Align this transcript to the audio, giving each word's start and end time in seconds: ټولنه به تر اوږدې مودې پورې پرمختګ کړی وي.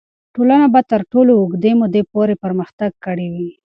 ټولنه 0.33 0.67
به 0.73 0.81
تر 0.91 1.01
اوږدې 1.39 1.71
مودې 1.79 2.01
پورې 2.11 2.35
پرمختګ 2.43 2.91
کړی 3.05 3.27
وي. 3.35 3.51